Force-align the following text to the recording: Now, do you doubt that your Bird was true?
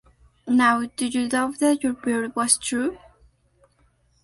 Now, 0.47 0.83
do 0.97 1.05
you 1.05 1.29
doubt 1.29 1.59
that 1.59 1.83
your 1.83 1.93
Bird 1.93 2.35
was 2.35 2.57
true? 2.57 2.97